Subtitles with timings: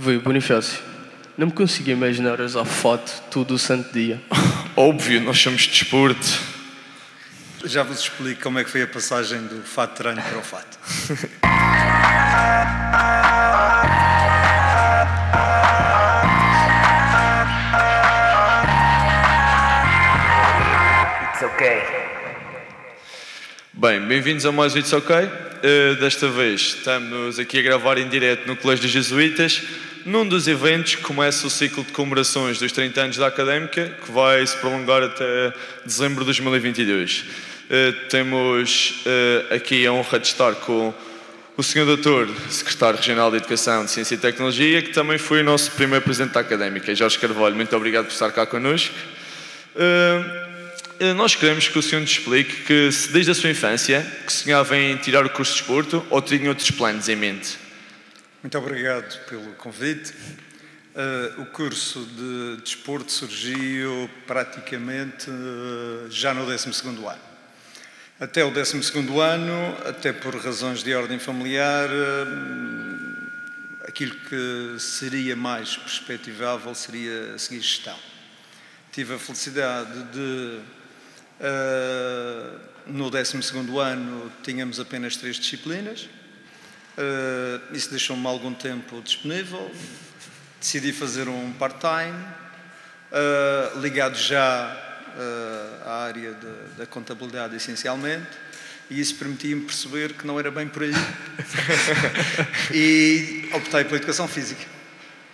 [0.00, 0.78] Vê, Bonifácio,
[1.36, 4.22] não me consigo imaginar usar fato todo o santo dia.
[4.76, 6.40] Óbvio, nós somos de desporto.
[7.64, 10.78] Já vos explico como é que foi a passagem do fato treino para o fato.
[21.32, 21.82] It's okay.
[23.72, 25.16] Bem, bem-vindos a mais um It's OK.
[25.16, 29.60] Uh, desta vez estamos aqui a gravar em direto no Colégio dos Jesuítas.
[30.08, 34.46] Num dos eventos começa o ciclo de comemorações dos 30 anos da Académica, que vai
[34.46, 35.52] se prolongar até
[35.84, 37.26] dezembro de 2022.
[37.68, 40.94] Uh, temos uh, aqui a honra de estar com
[41.58, 41.84] o Sr.
[41.84, 46.02] Doutor, Secretário Regional de Educação de Ciência e Tecnologia, que também foi o nosso primeiro
[46.02, 46.94] Presidente da Académica.
[46.94, 48.94] Jorge Carvalho, muito obrigado por estar cá connosco.
[49.76, 54.74] Uh, nós queremos que o senhor nos explique que desde a sua infância que sonhava
[54.74, 57.67] em tirar o curso de desporto ou tinha outros planos em mente.
[58.40, 60.14] Muito obrigado pelo convite.
[60.94, 67.18] Uh, o curso de desporto surgiu praticamente uh, já no 12 ano.
[68.20, 68.76] Até o 12
[69.20, 77.60] ano, até por razões de ordem familiar, uh, aquilo que seria mais perspectivável seria seguir
[77.60, 77.98] gestão.
[78.92, 80.60] Tive a felicidade de
[82.86, 83.36] no 12
[83.80, 86.08] ano tínhamos apenas três disciplinas.
[86.98, 89.70] Uh, isso deixou-me algum tempo disponível.
[90.60, 92.18] Decidi fazer um part-time,
[93.12, 94.84] uh, ligado já
[95.84, 98.26] à área de, da contabilidade, essencialmente.
[98.90, 100.92] E isso permitia-me perceber que não era bem por aí.
[102.72, 104.77] e optei pela educação física.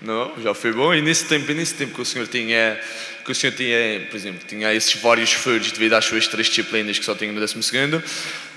[0.05, 0.95] Não, já foi bom.
[0.95, 2.79] E nesse tempo, nesse tempo que o senhor tinha,
[3.25, 6.99] que o senhor tinha, por exemplo, tinha esses vários furos devido às suas três disciplinas
[6.99, 8.03] que só tinha no 12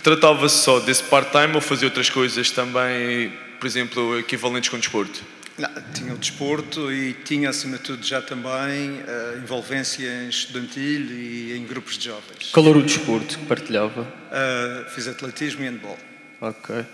[0.04, 5.24] tratava-se só desse part-time ou fazia outras coisas também, por exemplo, equivalentes com o desporto?
[5.58, 11.02] Não, tinha o desporto e tinha, acima de tudo, já também a envolvência em estudantil
[11.12, 12.52] e em grupos de jovens.
[12.52, 14.02] Qual era o desporto que partilhava?
[14.02, 15.98] Uh, fiz atletismo e handball.
[16.40, 16.86] Ok.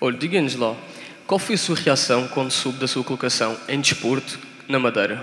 [0.00, 0.74] Olha, diga-nos lá,
[1.28, 5.22] qual foi a sua reação quando soube da sua colocação em desporto na Madeira?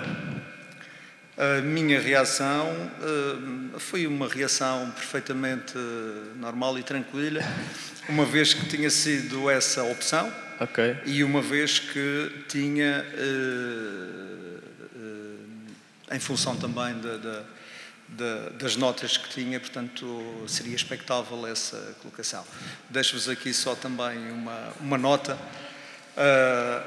[1.35, 7.41] A minha reação uh, foi uma reação perfeitamente uh, normal e tranquila,
[8.07, 10.95] uma vez que tinha sido essa opção okay.
[11.07, 14.61] e uma vez que tinha, uh,
[16.13, 16.95] em função também
[18.59, 22.45] das notas que tinha, portanto seria expectável essa colocação.
[22.91, 25.35] Deixo-vos aqui só também uma, uma nota.
[26.15, 26.81] Uh,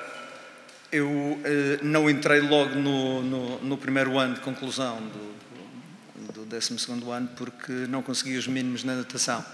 [0.90, 1.38] eu uh,
[1.82, 6.76] não entrei logo no, no, no, primeiro ano de conclusão do, do, do 12
[7.12, 9.44] ano porque não consegui os mínimos na natação.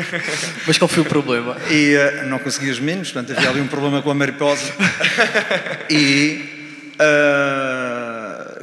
[0.66, 1.56] Mas qual foi o problema?
[1.70, 4.72] E uh, não consegui os mínimos, portanto havia ali um problema com a mariposa.
[5.90, 6.52] e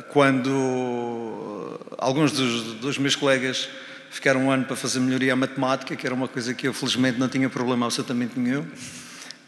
[0.09, 3.67] quando alguns dos, dos meus colegas
[4.09, 7.17] ficaram um ano para fazer melhoria à matemática, que era uma coisa que eu felizmente
[7.17, 8.65] não tinha problema absolutamente nenhum,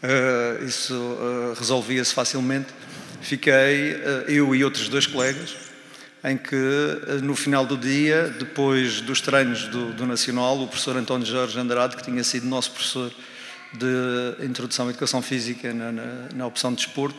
[0.04, 2.66] Uh, isso uh, resolvia-se facilmente.
[3.22, 5.56] Fiquei, uh, eu e outros dois colegas,
[6.22, 6.56] em que
[7.22, 11.96] no final do dia, depois dos treinos do, do, Nacional, o professor António Jorge Andrade,
[11.96, 13.10] que tinha sido nosso professor
[13.72, 17.18] de Introdução à Educação Física na, na, na opção de desporto,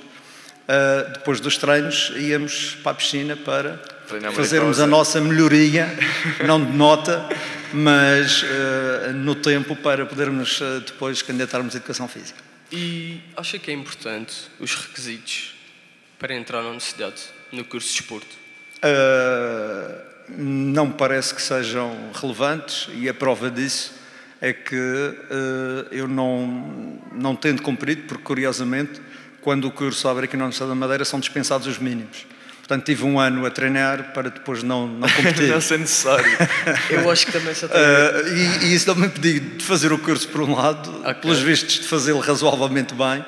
[1.13, 3.79] depois dos treinos íamos para a piscina para
[4.33, 5.87] fazermos a nossa melhoria,
[6.43, 7.29] não de nota,
[7.71, 8.43] mas
[9.13, 12.54] no tempo para podermos depois candidatarmos à Educação Física.
[12.71, 15.55] E acha que é importante os requisitos
[16.17, 17.21] para entrar na universidade,
[17.51, 18.35] no curso de desporto?
[18.77, 23.93] Uh, não me parece que sejam relevantes e a prova disso
[24.41, 29.01] é que uh, eu não, não tendo cumprido, porque curiosamente,
[29.41, 32.25] quando o curso abre aqui na Universidade da Madeira, são dispensados os mínimos.
[32.67, 35.49] Portanto, tive um ano a treinar para depois não, não competir.
[35.53, 36.25] não ser necessário.
[36.89, 37.79] Eu acho que também só tem.
[37.79, 41.13] Uh, e, e, isso não me impediu de fazer o curso por um lado, okay.
[41.13, 43.23] pelos vistos de fazê-lo razoavelmente bem.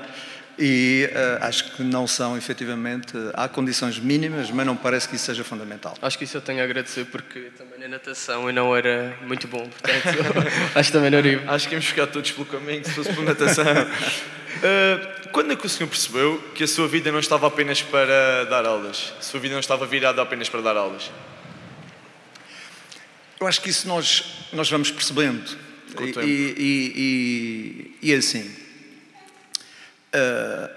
[0.57, 5.25] E uh, acho que não são, efetivamente, há condições mínimas, mas não parece que isso
[5.25, 5.95] seja fundamental.
[6.01, 9.47] Acho que isso eu tenho a agradecer, porque também na natação eu não era muito
[9.47, 10.17] bom, portanto,
[10.73, 11.43] acho que também não iria.
[11.47, 13.65] Acho que íamos ficar todos pelo caminho se fosse por natação.
[14.57, 18.45] Uh, quando é que o senhor percebeu que a sua vida não estava apenas para
[18.45, 19.13] dar aulas?
[19.19, 21.11] A sua vida não estava virada apenas para dar aulas?
[23.39, 25.57] Eu acho que isso nós, nós vamos percebendo.
[25.99, 28.41] E, e, e, e, assim,
[30.13, 30.69] uh,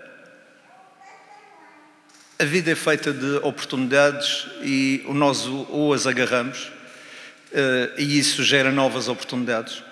[2.39, 6.65] a vida é feita de oportunidades e nós ou as agarramos
[7.53, 9.83] uh, e isso gera novas oportunidades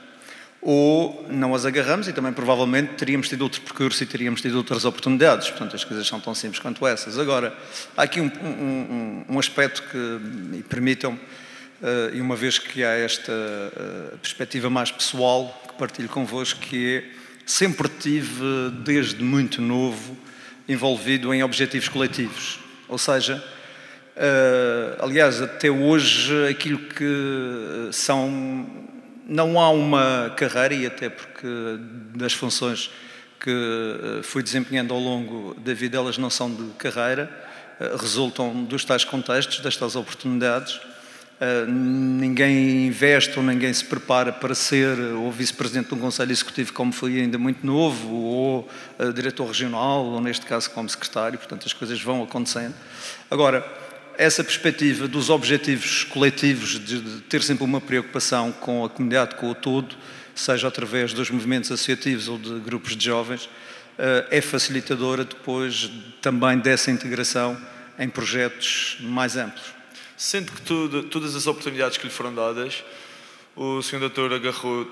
[0.60, 4.84] ou não as agarramos e também provavelmente teríamos tido outro percurso e teríamos tido outras
[4.84, 5.48] oportunidades.
[5.48, 7.18] Portanto, as coisas são tão simples quanto essas.
[7.18, 7.56] Agora,
[7.96, 12.90] há aqui um, um, um aspecto que me permitam, uh, e uma vez que há
[12.90, 17.04] esta uh, perspectiva mais pessoal que partilho convosco, que é
[17.46, 20.16] sempre tive, desde muito novo,
[20.68, 22.58] envolvido em objetivos coletivos.
[22.88, 23.42] Ou seja,
[24.16, 28.77] uh, aliás, até hoje, aquilo que são
[29.28, 31.46] não há uma carreira, e até porque
[32.16, 32.90] das funções
[33.38, 37.30] que eh, fui desempenhando ao longo da vida, elas não são de carreira,
[37.78, 40.80] eh, resultam dos tais contextos, destas oportunidades.
[41.40, 46.72] Eh, ninguém investe ou ninguém se prepara para ser ou vice-presidente de um conselho executivo
[46.72, 48.68] como fui ainda muito novo, ou
[49.14, 52.74] diretor regional, ou neste caso como secretário, portanto as coisas vão acontecendo.
[53.30, 53.64] Agora,
[54.18, 59.48] essa perspectiva dos objetivos coletivos, de, de, ter sempre uma preocupação com a comunidade, com
[59.48, 59.96] o todo,
[60.34, 63.48] seja através dos movimentos associativos ou de grupos de jovens,
[63.96, 65.88] eh, é facilitadora depois
[66.20, 67.56] também dessa integração
[67.96, 69.72] em projetos mais amplos.
[70.16, 72.82] Sendo que tudo, todas as oportunidades que lhe foram dadas,
[73.54, 74.00] o Sr.
[74.00, 74.84] Doutor agarrou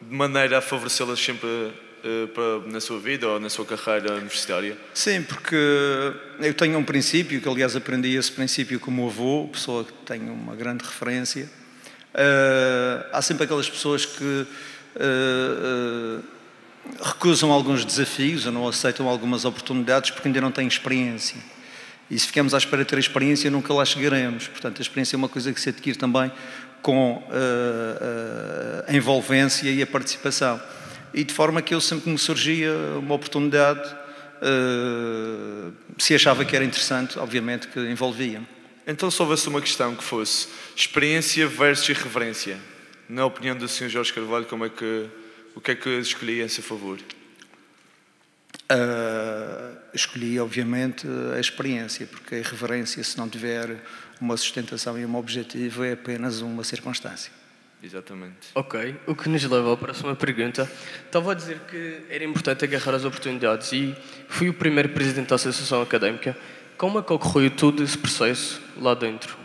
[0.00, 1.72] de maneira a favorecê-las sempre
[2.04, 2.28] eh,
[2.66, 4.76] na sua vida ou na sua carreira universitária?
[4.92, 5.54] Sim, porque
[6.40, 9.92] eu tenho um princípio, que aliás aprendi esse princípio com o meu avô, pessoa que
[10.04, 11.48] tem uma grande referência.
[12.12, 16.24] Uh, há sempre aquelas pessoas que uh, uh,
[17.04, 21.38] recusam alguns desafios ou não aceitam algumas oportunidades porque ainda não têm experiência.
[22.10, 24.48] E se ficamos à espera de ter experiência, nunca lá chegaremos.
[24.48, 26.32] Portanto, a experiência é uma coisa que se adquire também
[26.82, 27.22] com
[28.88, 30.60] a envolvência e a participação
[31.14, 33.88] e de forma que eu sempre que me surgia uma oportunidade,
[34.42, 38.42] uh, se achava que era interessante, obviamente que envolvia.
[38.86, 42.58] Então se houvesse uma questão que fosse experiência versus irreverência,
[43.08, 43.88] na opinião do Sr.
[43.88, 45.06] Jorge Carvalho, como é que,
[45.54, 46.98] o que é que escolhia em seu favor?
[48.70, 51.06] Uh, escolhi, obviamente,
[51.36, 53.82] a experiência, porque a irreverência, se não tiver
[54.20, 57.41] uma sustentação e um objetivo, é apenas uma circunstância.
[57.82, 58.48] Exatamente.
[58.54, 60.70] Ok, o que nos leva à próxima pergunta.
[61.04, 63.94] Estava a dizer que era importante agarrar as oportunidades e
[64.28, 66.36] fui o primeiro presidente da Associação Académica.
[66.78, 69.36] Como é que ocorreu todo esse processo lá dentro?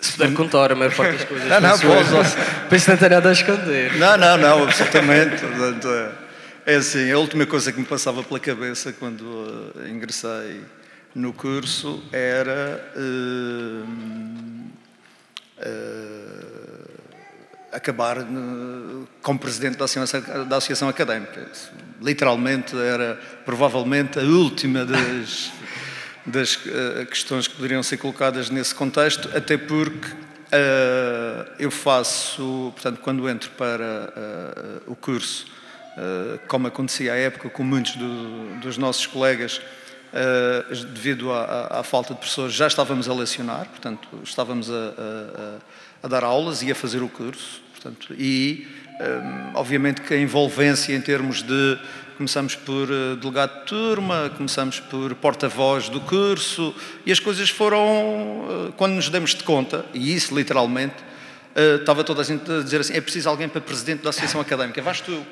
[0.00, 1.46] Se puder contar a maior parte das coisas.
[1.48, 2.36] não, não, posso.
[2.68, 3.96] Penso não ter nada a esconder.
[3.96, 5.36] Não, não, não, absolutamente.
[6.66, 10.62] É assim, a última coisa que me passava pela cabeça quando uh, ingressei
[11.14, 12.92] no curso era.
[12.96, 14.53] Uh,
[15.58, 16.90] uh,
[17.72, 21.48] acabar uh, como presidente da Associação, da Associação Académica.
[21.52, 25.52] Isso, literalmente era provavelmente a última das,
[26.26, 30.24] das uh, questões que poderiam ser colocadas nesse contexto, até porque
[31.58, 34.12] eu faço, portanto, quando entro para
[34.86, 35.48] o curso,
[36.46, 39.60] como acontecia à época com muitos do, dos nossos colegas,
[40.14, 45.58] Uh, devido à, à, falta de professores, já estávamos a lecionar, portanto, estávamos a, a,
[46.04, 48.64] a dar aulas e a fazer o curso, portanto, e
[49.00, 51.78] um, eh, obviamente que a envolvência em termos de
[52.16, 56.72] começamos por uh, delegado de turma, começamos por porta-voz do curso
[57.04, 60.94] e as coisas foram quando nos demos de conta, e isso literalmente
[61.54, 64.40] Uh, estava toda a gente a dizer assim: é preciso alguém para presidente da Associação
[64.40, 65.24] Académica, vais tu.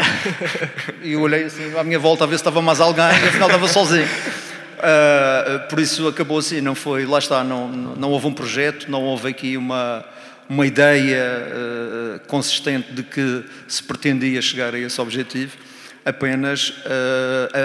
[1.04, 3.48] e eu olhei assim à minha volta a ver se estava mais alguém e afinal
[3.48, 4.06] estava sozinho.
[4.06, 9.02] Uh, por isso acabou assim, não foi, lá está, não, não houve um projeto, não
[9.02, 10.02] houve aqui uma,
[10.48, 15.56] uma ideia uh, consistente de que se pretendia chegar a esse objetivo,
[16.02, 16.72] apenas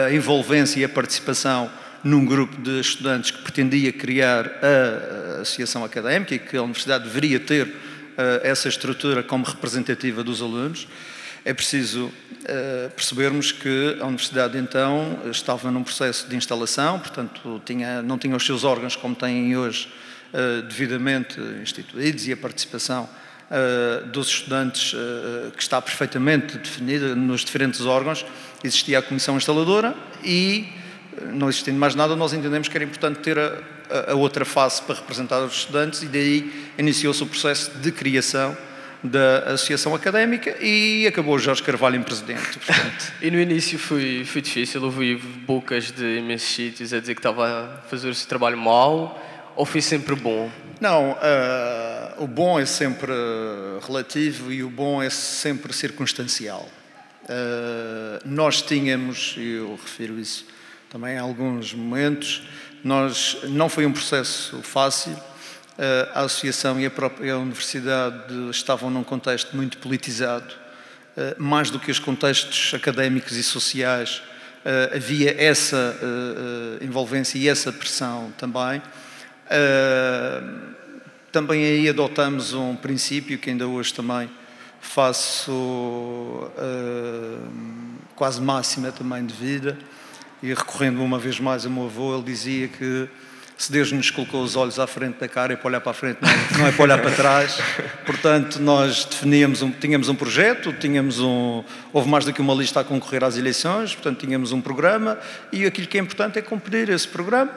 [0.07, 1.71] a envolvência e a participação
[2.07, 7.37] num grupo de estudantes que pretendia criar a associação académica e que a universidade deveria
[7.37, 7.73] ter uh,
[8.43, 10.87] essa estrutura como representativa dos alunos,
[11.43, 18.01] é preciso uh, percebermos que a universidade então estava num processo de instalação, portanto tinha,
[18.01, 19.91] não tinha os seus órgãos como têm hoje
[20.33, 23.07] uh, devidamente instituídos e a participação
[24.11, 24.93] dos estudantes
[25.55, 28.25] que está perfeitamente definida nos diferentes órgãos.
[28.61, 30.67] Existia a comissão instaladora e
[31.33, 34.95] não existindo mais nada, nós entendemos que era importante ter a, a, outra face para
[34.95, 38.55] representar os estudantes e daí iniciou-se o processo de criação
[39.03, 42.59] da Associação Académica e acabou Jorge Carvalho em presidente.
[43.21, 47.47] E no início foi, foi difícil, ouvi bocas de imensos sítios a dizer que estava
[47.47, 49.23] a fazer esse trabalho mal
[49.55, 50.51] ou foi sempre bom?
[50.79, 53.11] Não, uh, o bom é sempre
[53.85, 56.67] relativo e o bom é sempre circunstancial.
[57.23, 60.45] Uh, nós tínhamos, e eu refiro isso
[60.89, 62.43] também em alguns momentos.
[62.83, 65.15] Nós, não foi um processo fácil.
[66.13, 70.53] a associação e a própria universidade estavam num contexto muito politizado,
[71.37, 74.21] mais do que os contextos académicos e sociais,
[74.93, 75.95] havia essa
[76.81, 78.81] envolvência e essa pressão também.
[81.31, 84.29] Também aí adotamos um princípio que ainda hoje também
[84.81, 86.51] faço
[88.15, 89.77] quase máxima também de vida
[90.41, 93.09] e recorrendo uma vez mais ao meu avô, ele dizia que
[93.57, 95.93] se Deus nos colocou os olhos à frente da cara é para olhar para a
[95.93, 97.57] frente, não é, não é para olhar para trás.
[98.05, 102.81] Portanto, nós definíamos, um, tínhamos um projeto, tínhamos um, houve mais do que uma lista
[102.81, 105.17] a concorrer às eleições, portanto, tínhamos um programa
[105.51, 107.51] e aquilo que é importante é cumprir esse programa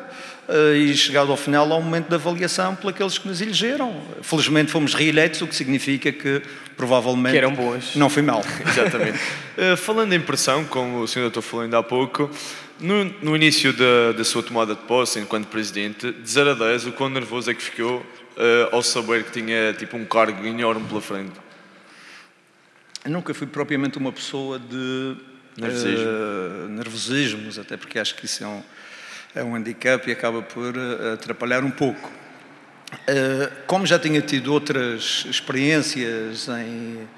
[0.48, 4.00] uh, e chegado ao final, ao momento da avaliação por aqueles que nos elegeram.
[4.22, 6.40] Felizmente fomos reeleitos, o que significa que
[6.78, 7.94] provavelmente que eram bons.
[7.94, 8.42] não foi mal.
[8.66, 9.18] Exatamente.
[9.18, 12.30] uh, falando em pressão, como o senhor doutor falou ainda há pouco,
[12.80, 16.86] no, no início da, da, sua tomada de posse enquanto presidente, de 0 a 10,
[16.86, 18.04] o quão nervoso é que ficou uh,
[18.72, 21.32] ao saber que tinha tipo um cargo enorme pela frente?
[23.04, 25.16] Eu nunca fui propriamente uma pessoa de
[25.56, 26.06] Nervosismo.
[26.06, 28.62] uh, nervosismos, até porque acho que isso é um,
[29.34, 32.10] é um handicap e acaba por uh, atrapalhar um pouco.
[32.92, 37.08] Uh, como já tinha tido outras experiências em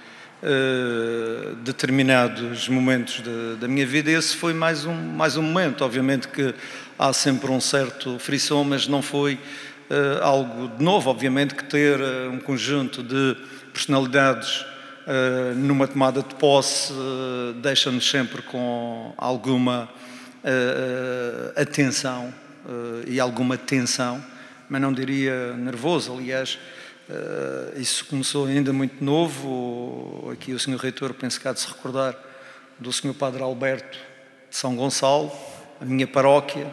[0.42, 3.22] uh, determinados momentos
[3.58, 5.84] da minha vida, esse foi mais um, mais um momento.
[5.84, 6.54] Obviamente que
[6.98, 11.10] há sempre um certo frisson, mas não foi uh, algo de novo.
[11.10, 13.36] Obviamente que ter um conjunto de
[13.72, 14.66] personalidades
[15.56, 16.92] numa tomada de posse
[17.60, 19.88] deixa-nos sempre com alguma
[21.56, 22.32] atenção
[23.08, 24.22] e alguma tensão
[24.72, 26.16] mas não diria nervoso.
[26.16, 26.58] Aliás,
[27.08, 30.30] uh, isso começou ainda muito novo.
[30.32, 30.76] Aqui o Sr.
[30.76, 32.16] Reitor penso que há de se recordar
[32.78, 33.14] do Sr.
[33.14, 33.98] Padre Alberto
[34.50, 35.32] de São Gonçalo,
[35.80, 36.66] a minha paróquia,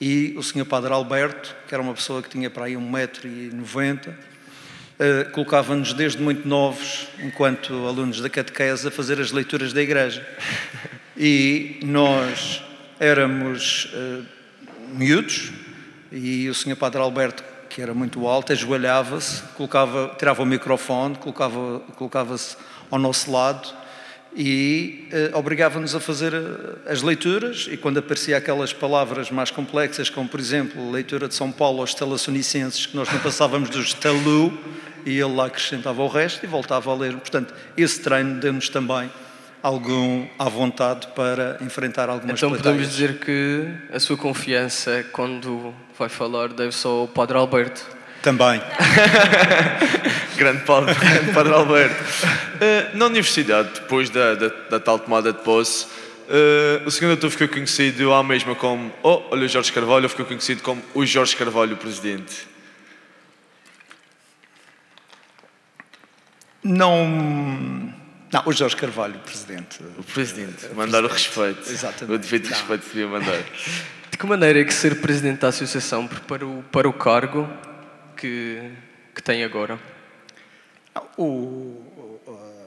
[0.00, 0.64] e o Sr.
[0.64, 6.46] Padre Alberto, que era uma pessoa que tinha para aí 1,90m, uh, colocava-nos desde muito
[6.46, 10.26] novos, enquanto alunos da catequese, a fazer as leituras da igreja.
[11.16, 12.62] E nós
[13.00, 14.24] éramos uh,
[14.92, 15.52] miúdos,
[16.12, 16.76] e o Sr.
[16.76, 17.42] Padre Alberto,
[17.74, 22.56] que era muito alto, ajoelhava-se, colocava, tirava o microfone, colocava, colocava-se
[22.88, 23.68] ao nosso lado
[24.36, 30.08] e eh, obrigava-nos a fazer eh, as leituras e quando aparecia aquelas palavras mais complexas,
[30.08, 33.92] como por exemplo a leitura de São Paulo aos talassonicenses, que nós não passávamos dos
[33.92, 34.56] talu,
[35.04, 37.14] e ele lá acrescentava o resto e voltava a ler.
[37.16, 39.10] Portanto, esse treino deu-nos também
[39.64, 42.74] algum à vontade para enfrentar algumas Então plateias.
[42.76, 47.82] podemos dizer que a sua confiança quando vai falar deve só ao Padre Alberto.
[48.20, 48.60] Também.
[50.36, 51.94] grande, padre, grande Padre Alberto.
[51.94, 57.30] Uh, na universidade, depois da, da, da tal tomada de posse, uh, o senhor doutor
[57.30, 61.06] ficou conhecido à mesma como, oh, olha o Jorge Carvalho, ou ficou conhecido como o
[61.06, 62.46] Jorge Carvalho, o presidente?
[66.62, 67.93] Não
[68.34, 69.78] não, o Jorge Carvalho, o presidente.
[69.96, 71.70] O presidente, mandar o respeito.
[71.70, 72.16] Exatamente.
[72.16, 73.40] O devido respeito devia mandar.
[74.10, 77.48] De que maneira é que ser presidente da associação preparou para o cargo
[78.16, 78.72] que,
[79.14, 79.78] que tem agora?
[81.16, 82.60] O, o,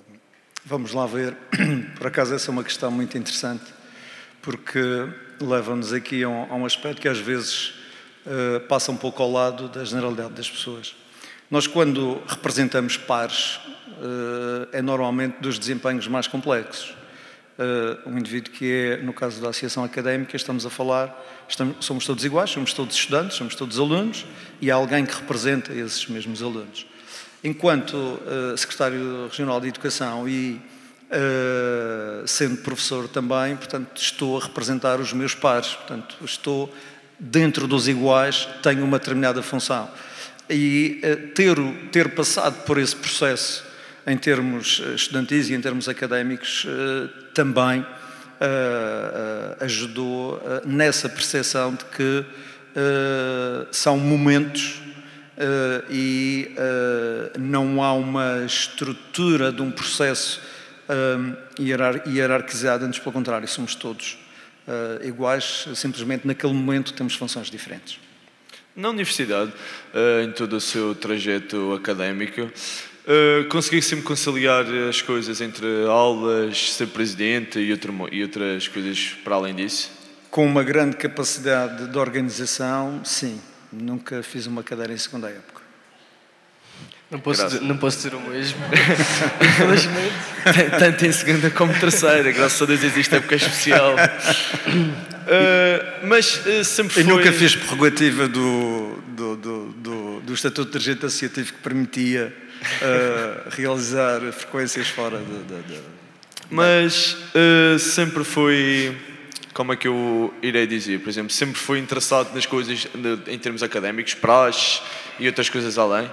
[0.64, 1.36] vamos lá ver.
[1.98, 3.66] Por acaso, essa é uma questão muito interessante,
[4.42, 4.80] porque
[5.42, 7.74] leva-nos aqui a um, a um, aspecto que às vezes
[8.26, 10.96] uh, passa um pouco ao lado da generalidade das pessoas.
[11.50, 13.60] Nós, quando representamos pares,
[14.74, 16.94] é normalmente dos desempenhos mais complexos.
[18.06, 22.26] Um indivíduo que é, no caso da associação académica, estamos a falar, estamos, somos todos
[22.26, 24.26] iguais, somos todos estudantes, somos todos alunos
[24.62, 26.86] e há alguém que representa esses mesmos alunos.
[27.44, 30.62] Enquanto uh, secretário regional de Educação e
[32.26, 36.70] sendo professor também, portanto, estou a representar os meus pares, portanto, estou
[37.18, 39.90] dentro dos iguais, tenho uma determinada função.
[40.50, 41.56] E uh, ter,
[41.92, 43.68] ter passado por esse processo
[44.08, 47.86] em termos eh, estudantis e em termos académicos, eh, também
[48.40, 52.26] eh, ajudou nessa percepção de que
[53.72, 54.80] são momentos
[55.90, 56.56] e
[57.40, 60.40] não há uma estrutura de um processo
[61.60, 64.20] hierarquizado, antes pelo contrário, somos todos
[65.04, 68.00] iguais, simplesmente naquele momento temos funções diferentes.
[68.78, 69.52] Na universidade,
[70.24, 72.50] em todo o seu trajeto académico,
[73.08, 79.16] Uh, consegui sempre conciliar as coisas entre aulas, ser presidente e, outro, e outras coisas
[79.24, 79.90] para além disso?
[80.30, 83.40] Com uma grande capacidade de organização, sim.
[83.72, 85.62] Nunca fiz uma cadeira em segunda época.
[87.10, 88.60] Não posso, dizer, não posso dizer o mesmo.
[89.42, 90.14] Infelizmente.
[90.78, 92.32] Tanto em segunda como terceira.
[92.34, 93.96] Graças a Deus existe época especial.
[93.96, 93.98] Uh,
[96.06, 97.04] mas uh, sempre foi...
[97.04, 103.50] E nunca fiz prerrogativa do, do, do, do, Estatuto de Dirigente Associativo que permitia uh,
[103.52, 105.44] realizar frequências fora de.
[105.44, 105.80] de, de
[106.52, 108.98] Mas uh, sempre foi.
[109.54, 111.00] Como é que eu irei dizer?
[111.00, 114.82] Por exemplo, sempre foi interessado nas coisas de, em termos académicos, praxe
[115.18, 116.08] e outras coisas além?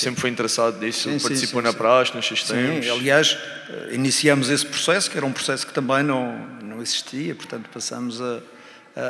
[0.00, 1.10] Sempre foi interessado nisso?
[1.10, 1.78] Sim, Participou sim, na sim.
[1.78, 2.84] praxe, nos sistemas?
[2.84, 3.38] Sim, aliás,
[3.90, 8.40] iniciamos esse processo, que era um processo que também não, não existia, portanto, passamos a,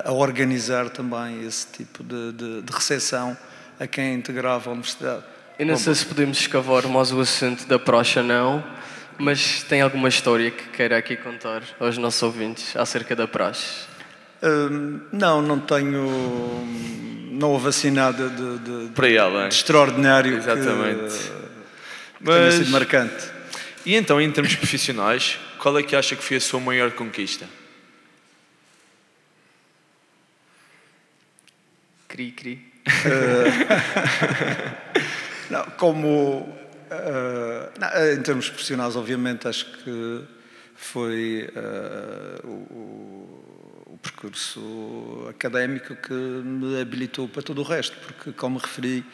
[0.04, 3.36] a, organizar também esse tipo de, de, de recepção
[3.80, 5.24] a quem integrava a universidade.
[5.58, 8.64] Eu não sei se podemos escavar mais o assunto da procha, não,
[9.18, 13.86] mas tem alguma história que queira aqui contar aos nossos ouvintes acerca da praxe?
[14.42, 16.06] Hum, não, não tenho.
[17.38, 19.48] Não houve assim nada de, de, Para além.
[19.48, 21.14] de extraordinário Exatamente.
[21.18, 23.24] que, tenha Mas, sido marcante.
[23.84, 27.46] e então, em termos profissionais, qual é que acha que foi a sua maior conquista?
[32.08, 32.72] Cri, cri.
[35.50, 36.56] Não, como.
[36.90, 40.22] eh, não, em termos profissionais, obviamente, acho que
[40.76, 41.48] foi
[42.44, 43.45] o- o
[44.06, 49.04] percurso académico que me habilitou para todo o resto, porque, como referi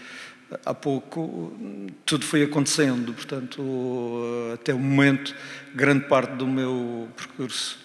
[0.66, 1.52] há pouco,
[2.04, 3.62] tudo foi acontecendo, portanto,
[4.50, 5.34] eh, até o momento,
[5.74, 7.82] grande parte do meu percurso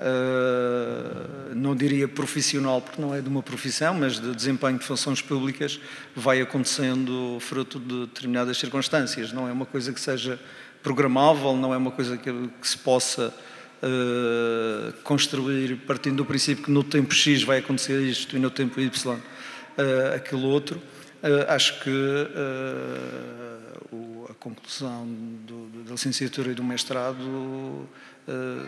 [0.00, 5.20] Uh, não diria profissional, porque não é de uma profissão, mas de desempenho de funções
[5.20, 5.78] públicas,
[6.16, 9.30] vai acontecendo fruto de determinadas circunstâncias.
[9.30, 10.40] Não é uma coisa que seja
[10.82, 13.34] programável, não é uma coisa que, que se possa
[13.82, 18.80] uh, construir partindo do princípio que no tempo X vai acontecer isto e no tempo
[18.80, 20.80] Y uh, aquilo outro.
[21.22, 25.06] Uh, acho que uh, o- a conclusão
[25.46, 27.88] do- do- da licenciatura e do mestrado uh,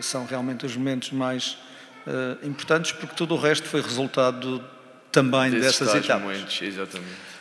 [0.01, 1.57] são realmente os momentos mais
[2.05, 4.63] uh, importantes, porque tudo o resto foi resultado
[5.11, 6.21] também Desses dessas etapas.
[6.23, 7.33] momentos, exatamente.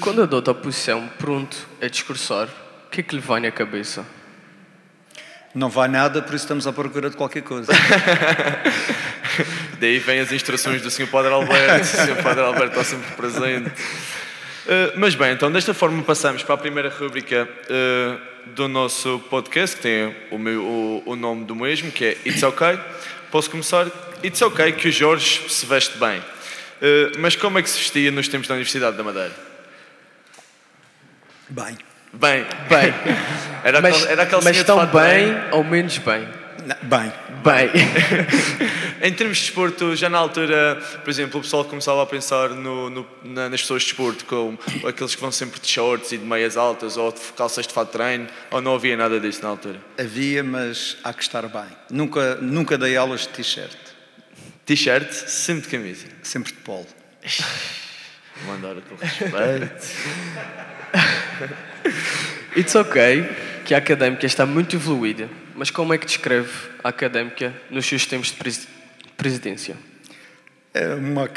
[0.00, 2.48] Quando adota a posição pronto a discursar,
[2.86, 4.04] o que é que lhe vai na cabeça?
[5.54, 7.72] Não vai nada, por isso estamos à procura de qualquer coisa.
[9.80, 11.06] Daí vêm as instruções do Sr.
[11.08, 12.22] Padre Alberto, o Sr.
[12.22, 13.68] Padre Alberto está sempre presente.
[13.70, 19.76] Uh, mas bem, então desta forma passamos para a primeira rubrica uh, do nosso podcast,
[19.76, 22.78] que tem o, meu- o- o nome do mesmo, que é It's OK.
[23.30, 23.86] Posso começar?
[24.22, 26.20] It's OK que o Jorge se veste bem.
[26.20, 29.32] Uh, mas como é que se vestia nos tempos da Universidade da Madeira?
[31.48, 31.76] Bem,
[32.12, 32.92] Bem, Bem,
[33.62, 36.28] era mas, aquele, era aquele mas senhor de tão fato bem ou menos bem?
[36.66, 37.12] não, bem.
[37.42, 37.70] Bem.
[39.02, 42.90] Em termos de desporto, já na altura, por exemplo, o pessoal começava a pensar no-
[42.90, 46.24] no- na- nas pessoas de desporto, como aqueles que vão sempre de shorts e de
[46.26, 49.48] meias altas ou de calças de fato de treino, ou não havia nada disso na
[49.48, 49.80] altura?
[49.98, 51.64] Havia, mas há que estar bem.
[51.90, 53.74] Nunca, nunca dei aulas de t-shirt,
[54.66, 56.06] T-shirt, sempre de camisa.
[56.22, 56.86] sempre de polo.
[58.44, 59.86] Vou mandar aquele respeito.
[62.56, 63.28] It's ok
[63.64, 66.50] que a académica está muito evoluída, mas como é que descreve
[66.82, 68.68] a académica nos seus tempos de presi-
[69.16, 69.76] presidência?
[70.72, 71.28] É uma,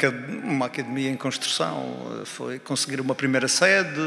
[0.44, 2.22] uma academia em construção.
[2.24, 4.00] Foi conseguir uma primeira sede,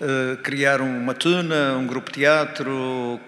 [0.00, 3.20] eh, criar uma tuna, um grupo de teatro,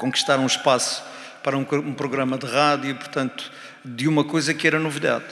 [0.00, 1.04] conquistar um espaço
[1.42, 3.50] para um, um programa de rádio, portanto,
[3.84, 5.26] de uma coisa que era novidade.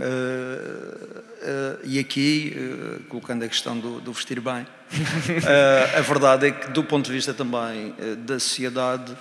[0.00, 4.66] Eh, eh, e aqui, eh, colocando a questão do, do vestir bem,
[5.46, 9.14] eh, a verdade é que, do ponto de vista também da sociedade,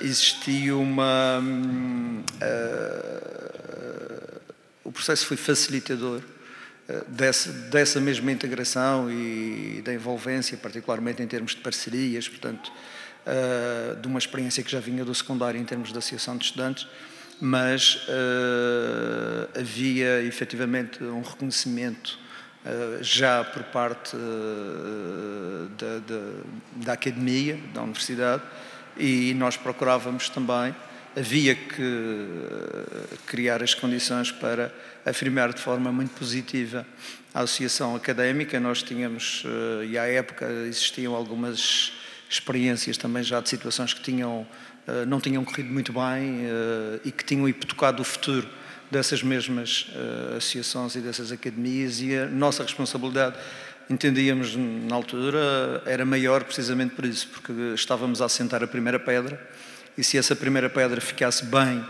[0.00, 1.38] existia uma.
[1.40, 2.22] hum,
[4.84, 6.20] o processo foi facilitador
[7.08, 12.70] dessa, dessa mesma integração e da envolvência, particularmente em termos de parcerias, portanto,
[14.00, 16.86] de uma experiência que já vinha do secundário em termos de associação de estudantes,
[17.44, 22.16] mas eh, havia efetivamente um reconhecimento
[22.64, 26.32] eh, já por parte eh, da, da,
[26.76, 28.44] da academia, da universidade,
[28.96, 30.72] e nós procurávamos também,
[31.16, 32.28] havia que
[33.26, 34.72] criar as condições para
[35.04, 36.86] afirmar de forma muito positiva
[37.34, 38.60] a associação académica.
[38.60, 39.44] Nós tínhamos,
[39.90, 41.92] e à época existiam algumas
[42.30, 44.46] experiências também já de situações que tinham,
[45.06, 48.48] não tinham corrido muito bem eh, e que tinham hipotecado o futuro
[48.90, 53.36] dessas mesmas eh, associações e dessas academias e a nossa responsabilidade
[53.88, 59.40] entendíamos na altura era maior precisamente por isso, porque estávamos a assentar a primeira pedra
[59.96, 61.84] e se essa primeira pedra ficasse bem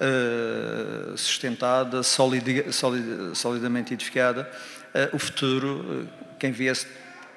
[0.00, 4.50] eh, sustentada, solidi- solid- solidamente edificada,
[4.94, 6.86] eh, o futuro, eh, quem viesse,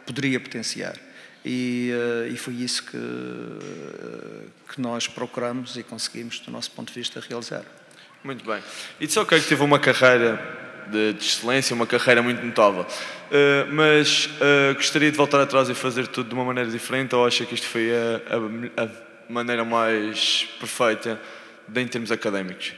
[0.06, 0.96] poderia potenciar.
[1.46, 2.98] E, eh, e foi isso que,
[4.74, 7.64] que nós procuramos e conseguimos, do nosso ponto de vista, realizar.
[8.24, 8.62] Muito bem.
[9.02, 10.38] It's OK que teve uma carreira
[10.90, 12.82] de, de excelência, uma carreira muito notável.
[12.82, 17.26] Uh, mas uh, gostaria de voltar atrás e fazer tudo de uma maneira diferente ou
[17.26, 18.90] acha que isto foi a, a, a
[19.30, 21.22] maneira mais perfeita
[21.68, 22.74] de, em termos académicos?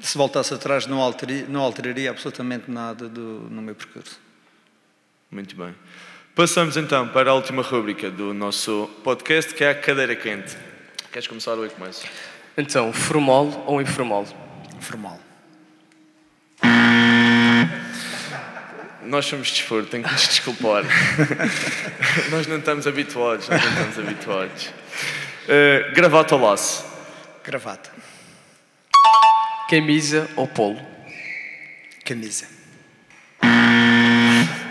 [0.00, 4.20] Se voltasse atrás, não alteraria, não alteraria absolutamente nada do, no meu percurso.
[5.30, 5.74] Muito bem.
[6.34, 10.56] Passamos então para a última rúbrica do nosso podcast, que é a cadeira quente.
[11.12, 12.04] Queres começar ou eu começo?
[12.58, 14.26] Então, formal ou informal?
[14.80, 15.20] Formal.
[19.04, 20.82] Nós somos de desporto, tenho que nos desculpar.
[22.32, 24.66] Nós não estamos habituados, nós não estamos habituados.
[24.66, 26.84] Uh, gravata ou laço?
[27.44, 27.92] Gravata.
[29.70, 30.80] Camisa ou polo?
[32.04, 32.63] Camisa.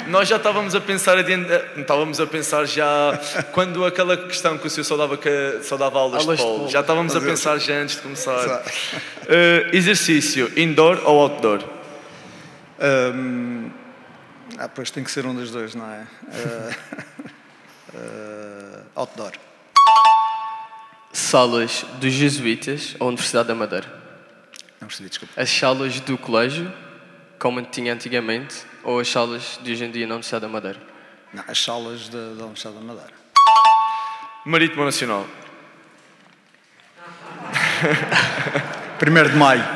[0.08, 1.18] Nós já estávamos a pensar,
[1.78, 3.20] estávamos a pensar já,
[3.52, 5.20] quando aquela questão que o senhor só dava,
[5.62, 8.02] só dava aulas, aulas de, polo, de polo, já estávamos a pensar já antes de
[8.02, 8.60] começar.
[8.60, 11.64] Uh, exercício, indoor ou outdoor?
[12.80, 13.70] Um,
[14.58, 16.08] ah, pois tem que ser um dos dois, não é?
[16.28, 16.76] Uh,
[17.96, 19.32] uh, outdoor.
[21.12, 23.88] Salas dos Jesuítas ou Universidade da Madeira?
[24.82, 25.34] Não percebi, desculpa.
[25.40, 26.72] As salas do colégio,
[27.40, 30.82] como tinha antigamente, ou as salas de hoje em dia na Universidade da Madeira?
[31.34, 33.14] Não, as salas da, da Universidade da Madeira.
[34.46, 35.26] Marítimo Nacional.
[39.00, 39.64] Primeiro de maio.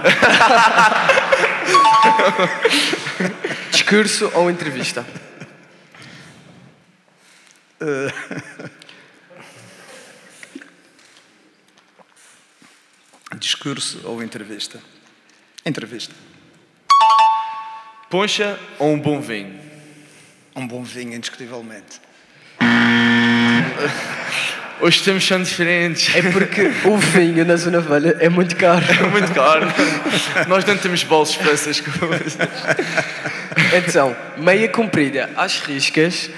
[3.72, 5.06] Discurso ou entrevista?
[13.40, 14.80] Discurso ou entrevista?
[15.66, 16.14] Entrevista.
[18.10, 19.60] Poncha ou um bom vinho?
[20.56, 22.00] Um bom vinho, indiscutivelmente.
[24.80, 26.16] Os tempos são diferentes.
[26.16, 28.86] É porque o vinho na Zona Velha é muito caro.
[28.88, 29.66] É muito caro.
[30.48, 32.38] Nós não temos bolsos para essas coisas.
[33.74, 36.30] Então, meia comprida às riscas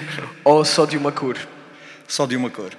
[0.42, 1.36] ou só de uma cor?
[2.08, 2.70] Só de uma cor.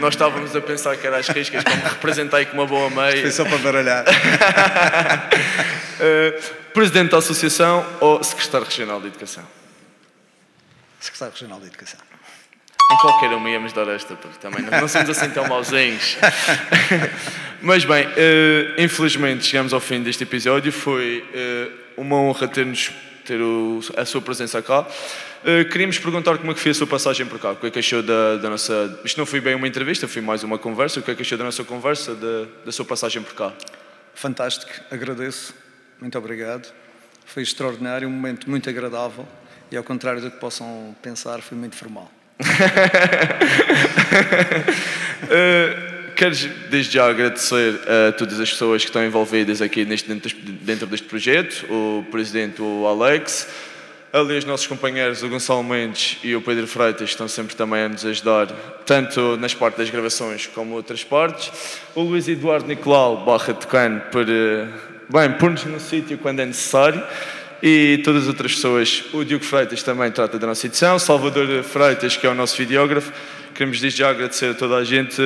[0.00, 3.22] Nós estávamos a pensar que era as riscas, como representei com uma boa meia.
[3.22, 4.04] Foi só para baralhar.
[6.00, 9.42] uh, Presidente da Associação ou Secretário Regional de Educação?
[11.00, 11.98] Secretário Regional de Educação.
[12.92, 16.18] Em qualquer uma íamos dar esta, porque também não, não somos assim tão mauzinhos.
[17.62, 18.10] Mas bem, uh,
[18.76, 20.70] infelizmente chegamos ao fim deste episódio.
[20.70, 21.24] Foi
[21.96, 22.92] uh, uma honra ter-nos
[23.24, 24.80] ter o, a sua presença cá.
[24.80, 27.52] Uh, queríamos perguntar como é que foi a sua passagem por cá.
[27.52, 29.00] O que é que achou da, da, nossa.
[29.02, 31.00] Isto não foi bem uma entrevista, foi mais uma conversa.
[31.00, 33.50] O que é que achou da nossa conversa, da, da sua passagem por cá?
[34.14, 35.54] Fantástico, agradeço
[36.00, 36.72] muito obrigado.
[37.24, 39.26] Foi extraordinário, um momento muito agradável
[39.70, 42.10] e, ao contrário do que possam pensar, foi muito formal.
[42.40, 42.44] uh,
[46.14, 51.06] queres desde já agradecer a todas as pessoas que estão envolvidas aqui neste, dentro deste
[51.06, 53.48] projeto, o presidente, o Alex,
[54.12, 57.88] ali os nossos companheiros, o Gonçalo Mendes e o Pedro Freitas, estão sempre também a
[57.88, 58.46] nos ajudar,
[58.86, 61.52] tanto nas partes das gravações como outras partes.
[61.94, 67.02] O Luís Eduardo Nicolau Barra Tocano por uh, bem, pôr-nos no sítio quando é necessário
[67.62, 69.04] e todas as outras pessoas.
[69.12, 73.12] O Diogo Freitas também trata da nossa edição, Salvador Freitas, que é o nosso videógrafo.
[73.54, 75.16] Queremos desde já agradecer a toda a gente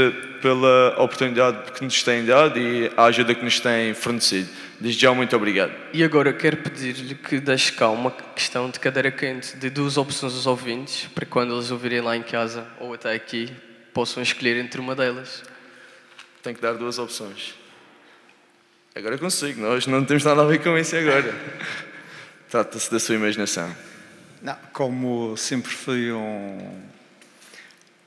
[0.40, 4.48] pela oportunidade que nos têm dado e a ajuda que nos têm fornecido.
[4.78, 5.72] Desde já, muito obrigado.
[5.92, 10.32] E agora quero pedir-lhe que deixe cá uma questão de cadeira quente de duas opções
[10.32, 13.50] aos ouvintes, para quando eles ouvirem lá em casa ou até aqui,
[13.92, 15.42] possam escolher entre uma delas.
[16.42, 17.59] Tenho que dar duas opções.
[18.92, 21.32] Agora consigo, nós não temos nada a ver com isso agora.
[22.50, 23.72] Trata-se da sua imaginação.
[24.42, 26.80] Não, como sempre fui um,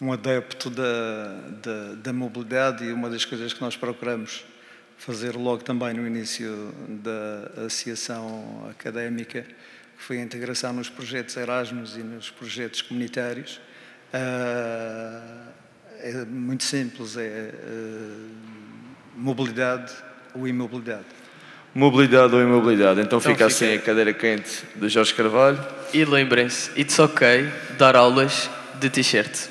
[0.02, 4.44] um adepto da, da, da, mobilidade e uma das coisas que nós procuramos
[4.98, 9.46] fazer logo também no início da associação académica,
[9.96, 13.62] foi a integração nos projetos Erasmus e nos projetos comunitários,
[14.14, 15.50] uh,
[16.00, 18.30] é muito simples, é uh,
[19.16, 19.94] mobilidade
[20.36, 21.06] ou imobilidade?
[21.74, 23.02] Mobilidade ou imobilidade.
[23.02, 25.60] Então, então fica, fica assim a cadeira quente do Jorge Carvalho.
[25.94, 29.48] E lembrem-se, it's ok dar aulas de t-shirt.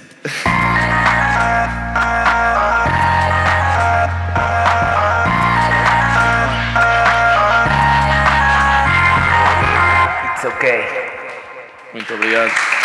[10.35, 10.85] It's ok.
[11.93, 12.82] Muito obrigado.